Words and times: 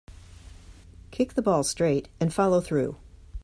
Kick 1.11 1.33
the 1.35 1.43
ball 1.43 1.61
straight 1.63 2.09
and 2.19 2.33
follow 2.33 2.59
through. 2.59 2.95